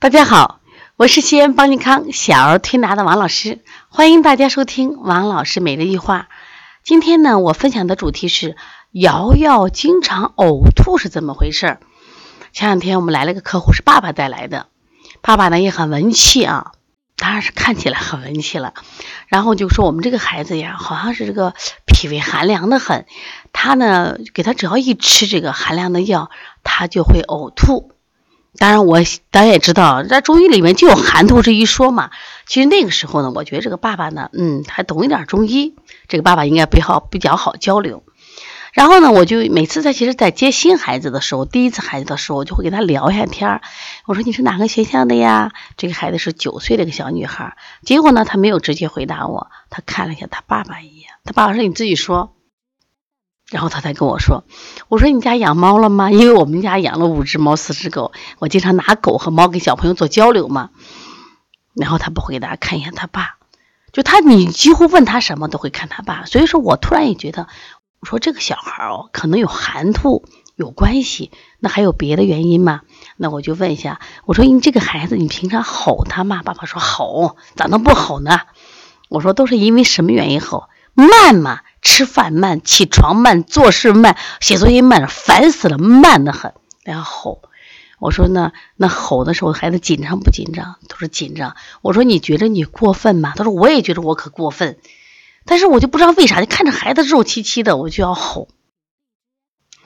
[0.00, 0.60] 大家好，
[0.94, 6.28] 我是西安邦尼康小儿推拿的王老师，欢迎大家收听王老师每日一话。
[6.84, 8.56] 今天呢，我分享的主题是
[8.92, 11.78] 瑶瑶经常呕吐是怎么回事？
[12.52, 14.68] 前两天我们来了个客户，是爸爸带来的，
[15.20, 16.70] 爸爸呢也很文气啊，
[17.16, 18.74] 当然是看起来很文气了。
[19.26, 21.54] 然后就说我们这个孩子呀，好像是这个
[21.86, 23.04] 脾胃寒凉的很，
[23.52, 26.30] 他呢给他只要一吃这个寒凉的药，
[26.62, 27.90] 他就会呕吐。
[28.56, 28.98] 当然，我
[29.30, 32.10] 咱也知道，在中医里面就有寒吐这一说嘛。
[32.46, 35.74] 其实那个时候呢，我觉得这个爸爸呢，嗯，还懂一点中医，
[36.08, 38.02] 这个爸爸应该比较比较好交流。
[38.72, 43.60] 然后呢，我就每次在其实，在接新孩子的时候，第一次孩子的时候，我就会跟他聊一下天儿。
[44.06, 45.52] 我说你是哪个学校的呀？
[45.76, 47.56] 这个孩子是九岁的一个小女孩。
[47.84, 51.08] 结果呢，他没有直接回答我，他看了一下他爸爸一眼。
[51.24, 52.34] 他爸爸说：“你自己说。”
[53.50, 54.44] 然后他才跟我说
[54.88, 56.10] ：“我说你家养猫了吗？
[56.10, 60.70] 因为我们家养了五只猫、四只狗，我经常拿狗和猫跟小朋友做交流嘛。”
[61.74, 63.36] 然后他不回答，看一下他爸，
[63.92, 66.26] 就他你几乎问他什么都会看他爸。
[66.26, 67.46] 所以说我突然也觉得，
[68.00, 70.24] 我说这个小孩哦，可能有寒吐
[70.56, 72.82] 有关系，那还有别的原因吗？
[73.16, 76.42] 那我就问一下，我说你这个孩子你平常吼他吗？
[76.42, 78.40] 爸爸说吼，咋能不吼呢？
[79.08, 80.68] 我说都是因为什么原因吼？
[80.92, 81.60] 慢嘛。
[81.82, 86.52] 吃饭慢，起床慢，做事慢，写作业慢，烦死了，慢得很。
[86.84, 87.42] 然后吼，
[87.98, 90.76] 我说那，那吼的时候孩子紧张不紧张？
[90.88, 91.56] 他说紧张。
[91.82, 93.32] 我说你觉得你过分吗？
[93.36, 94.78] 他说我也觉得我可过分，
[95.44, 98.48] 但是我就不知道为啥，就看着孩子肉漆漆的，我就要吼。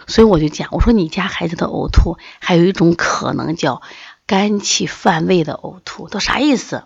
[0.07, 3.83] 所以我就讲，我说你家孩子的呕吐还有一种可能叫
[4.27, 6.83] 肝气犯胃的呕吐，都啥意思？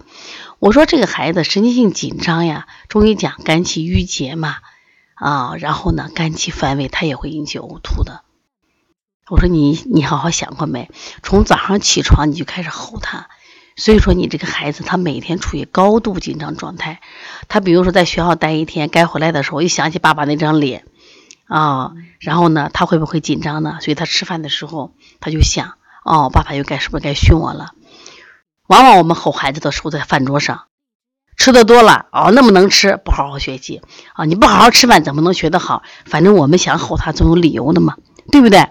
[0.59, 4.57] 我说这个孩子神经性紧张呀，中医讲肝气郁结嘛。
[5.17, 8.23] 啊，然后呢，肝气犯胃，它也会引起呕吐的。
[9.29, 10.91] 我说你，你好好想过没？
[11.23, 13.29] 从早上起床你就开始吼他，
[13.77, 17.01] 所以说你这个孩子他每天处于高度紧张状态。
[17.49, 20.85] 他比如说在学校待一天，该回来的时候一想起爸爸那张脸
[21.47, 23.79] 啊，然后呢，他会不会紧张呢？
[23.81, 27.73] 所以他吃饭的时候他就想，哦，爸爸又该是不是该训我了？
[28.67, 30.65] 往往我们吼孩子的时候在饭桌上。
[31.37, 33.83] 吃的多了哦，那么能吃，不好好学习
[34.15, 34.25] 啊！
[34.25, 35.83] 你不好好吃饭，怎么能学得好？
[36.05, 37.97] 反正我们想吼他，总有理由的嘛，
[38.33, 38.71] 对不对？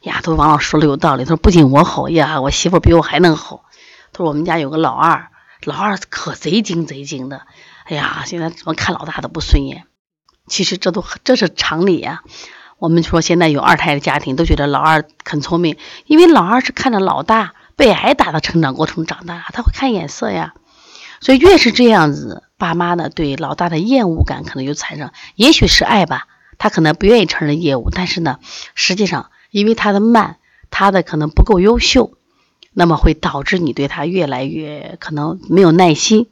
[0.00, 3.62] 呀，都王老师说的有道理，他说不仅我吼呀，我媳妇比我还能吼。
[4.12, 5.28] 他说我们家有个老二，
[5.64, 7.42] 老二可贼精贼精的。
[7.84, 9.84] 哎呀，现在怎么看老大都不顺眼。
[10.46, 12.22] 其实这都这是常理呀。
[12.78, 20.54] 我们说现在有二胎的家庭都觉得老二很聪明，因为老二是看着老大被挨打的成长过程长大，他会看眼色呀。
[21.24, 28.40] 所以越是这样子，爸妈呢对老大的厌恶感可能就产生，也许是爱吧，他可能不愿意承认业务，但是呢，
[28.74, 30.36] 实际上因为他的慢，
[30.68, 32.18] 他的可能不够优秀，
[32.74, 36.28] 那么会导致你对他越来越可能没有耐心。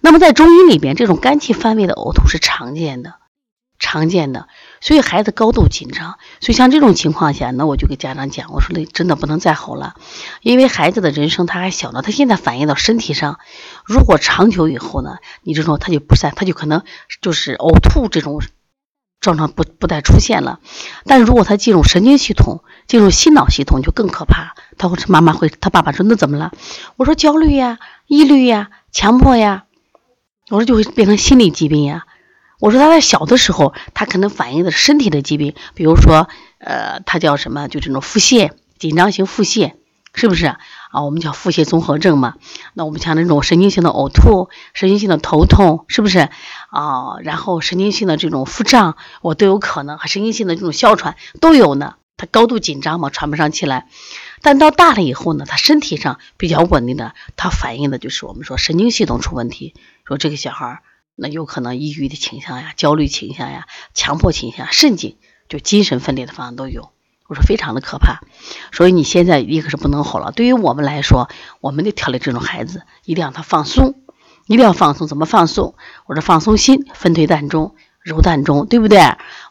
[0.00, 3.14] 那么在中医里边，这种肝气犯胃的呕吐是常见的。
[3.78, 4.48] 常见的，
[4.80, 9.94] 所以孩子高度紧张，所以像这种情况下，那我就给家长讲，我说那真的不能再吼了，
[10.42, 13.38] 因为孩子的人生他还小呢，他现在反映到身体上，
[13.84, 16.82] 如果长久以后呢，你这种他就不善，他就可能
[17.20, 18.42] 就是呕吐这种
[19.20, 20.60] 症状不不再出现了，
[21.04, 26.52] 但如果他进入神经系统，进入心脑系统就更可怕，他会妈妈会他爸爸说那怎么了？
[26.96, 29.64] 我说焦虑呀、抑郁呀、强迫呀，
[30.50, 32.04] 我说就会变成心理疾病呀。
[32.58, 36.28] 我说他在小的时候，他可能反映的是身体的疾病，比如说，
[36.58, 37.68] 呃，他叫什么？
[37.68, 39.74] 就这种腹泻，紧张型腹泻，
[40.14, 41.02] 是不是啊？
[41.04, 42.36] 我们叫腹泻综合症嘛。
[42.72, 46.30] 那我们像那种神经性的呕吐、神经性的头痛，是不是
[46.70, 47.18] 啊？
[47.22, 51.96] 然后神经性的这种腹胀，我都有可能，还神经性的这种哮喘都有呢。
[52.16, 53.88] 他高度紧张嘛，喘不上气来。
[54.40, 59.74] 但到大了以后呢，他身体上比较稳定的，他反映的就是我们说神经系统出问题，
[60.06, 60.78] 说这个小孩儿。
[61.16, 65.16] 那有可能抑郁的倾向呀，焦虑倾向呀，强迫倾向，甚至
[65.48, 66.90] 就精神分裂的方向都有。
[67.28, 68.20] 我说非常的可怕，
[68.70, 70.30] 所以你现在一个是不能吼了。
[70.30, 71.28] 对于我们来说，
[71.60, 73.96] 我们得调理这种孩子，一定让他放松，
[74.46, 75.08] 一定要放松。
[75.08, 75.74] 怎么放松？
[76.06, 79.00] 我说放松心，分推膻中，揉膻中，对不对？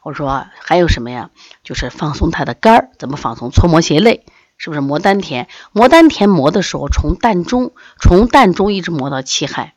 [0.04, 1.32] 我说还有什么呀？
[1.66, 3.52] 就是放松他的肝儿，怎么放松？
[3.52, 4.26] 搓摩胁肋，
[4.58, 5.50] 是不是摩丹田？
[5.74, 9.75] 摩丹田磨的时候，从膻中，从膻中一直磨到气海。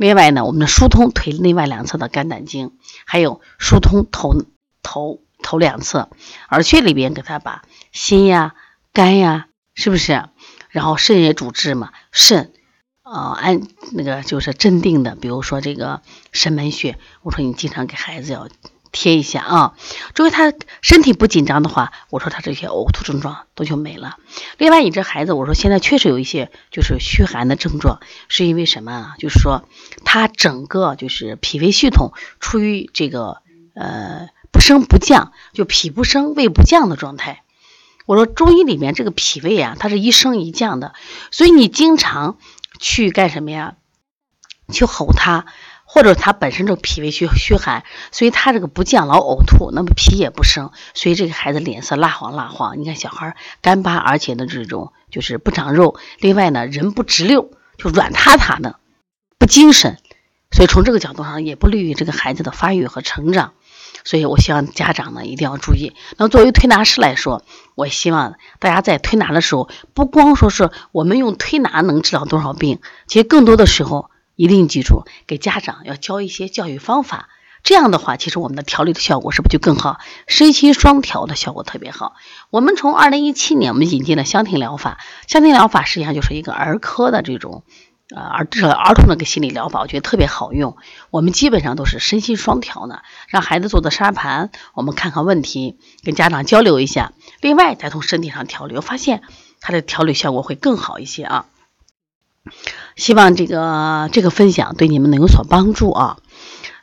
[0.00, 2.72] 另外呢，我们的疏通腿内外两侧的肝胆经，
[3.04, 4.46] 还有疏通头
[4.82, 6.08] 头头两侧
[6.48, 8.54] 耳穴里边，给他把心呀、
[8.94, 10.24] 肝呀，是不是？
[10.70, 12.50] 然后肾也主治嘛，肾
[13.02, 13.60] 啊按
[13.92, 16.00] 那个就是镇定的，比如说这个
[16.32, 18.48] 神门穴，我说你经常给孩子要
[18.92, 19.74] 贴一下啊。
[20.14, 20.52] 注意他
[20.82, 24.16] 身体不紧张的话，我说他这些呕吐症状都就没了。
[24.58, 29.14] 另外，你这孩子，我说现在确实有一些就是虚寒的症状，是因为什么啊？
[29.18, 29.64] 就是说
[30.04, 33.42] 他整个就是脾胃系统处于这个
[33.74, 37.42] 呃不升不降，就脾不升胃不降的状态。
[38.06, 40.94] 我说中医里面这个脾胃啊，它是一升一降的，
[41.30, 42.38] 所以你经常
[42.78, 43.74] 去干什么呀？
[44.72, 45.46] 去吼他，
[45.92, 47.82] 或者他本身就脾胃虚虚寒，
[48.12, 52.78] 所以他这个不降老呕吐，那么脾也不升，所以这个孩子脸色蜡黄蜡黄。
[52.78, 58.76] 你看小孩干巴，而且呢这种就是不长肉，另外呢人不直溜，就软塌塌的，
[59.36, 59.98] 不精神，
[60.52, 63.54] 所以从这个角度上也不利于这个孩子的发育和成长。
[64.04, 65.92] 所以，我希望家长呢一定要注意。
[66.16, 67.44] 那作为推拿师来说，
[67.74, 74.09] 我希望大家在推拿的时候，不光说是我们用推拿能治疗多少病，其实更多的时候
[74.40, 77.28] 一定记住，给家长要教一些教育方法。
[77.62, 79.98] 这样的话，其实我们的调理的效果是不是就更好？
[80.26, 82.14] 身心双调的效果特别好。
[82.48, 84.96] 我们从二零一七年，我们引进了香庭疗法。
[85.26, 87.64] 香庭疗法实际上就是一个儿科的这种。
[88.16, 90.78] 呃，儿这儿童的个心理疗法，我觉得特别好用。
[91.10, 97.12] 我们基本上都是身心双调呢，让孩子做的沙盘，我们看看问题，跟家长交流一下。
[97.42, 99.22] 另外，再从身体上调理，我发现
[99.60, 101.44] 他的调理效果会更好一些啊。
[102.96, 106.18] 希望这个这个分享对你们能有所帮助啊。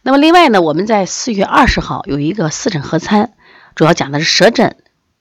[0.01, 3.33] 那么，另外呢，我们在四月二十号有一个四诊合参，
[3.75, 4.75] 主要讲的是舌诊、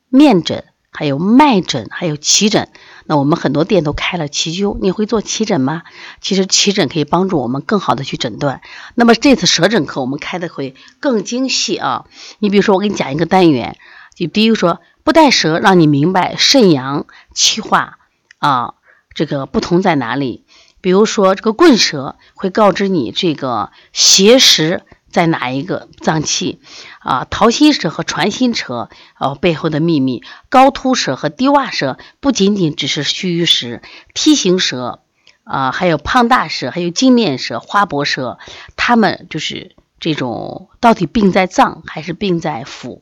[0.09, 0.65] 面诊。
[0.99, 2.71] 还有脉诊，还有奇诊。
[3.05, 5.83] 那我们很多店都开了奇灸，你会做奇诊吗？
[6.23, 8.63] 其实奇诊可以帮助我们更好的去诊断。
[8.95, 12.07] 那么这次舌诊课我们开的会更精细啊。
[12.39, 13.77] 你比如说，我给你讲一个单元，
[14.17, 17.05] 就比如说不带舌，让你明白肾阳
[17.35, 17.99] 气化
[18.39, 18.73] 啊，
[19.17, 20.45] 这个不同在哪里。
[20.81, 24.85] 比如说这个棍舌会告知你这个邪实。
[25.09, 26.61] 在哪一个脏器
[26.99, 27.27] 啊？
[27.31, 30.23] 桃心舌和传心舌哦，背后的秘密。
[30.51, 33.81] 高凸舌和低洼舌不仅仅只是虚与实，
[34.13, 35.01] 梯形舌
[35.45, 38.39] 啊，还有胖大舌，还有镜面舌、花薄舌，
[38.77, 43.01] 他们就是这种到底病在脏还是病在腑？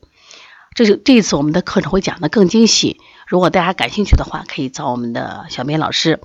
[0.73, 3.01] 这是这一次我们的课程会讲的更精细。
[3.27, 6.19] 如果大家感兴趣的话，可以找我们的小明老师。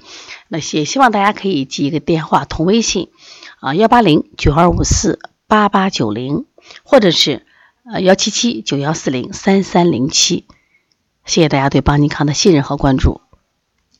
[0.48, 3.10] 那也希望大家可以记一个电话同微信
[3.60, 5.18] 啊，幺八零九二五四。
[5.50, 6.46] 八八九零，
[6.84, 7.44] 或者是
[7.84, 10.46] 呃幺七七九幺四零三三零七，
[11.24, 13.20] 谢谢大家对邦尼康的信任和关注。